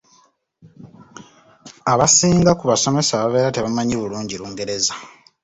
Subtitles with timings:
[1.91, 4.93] Abasinga ku basomesa babeera tebamanyi bulungi Lungereza.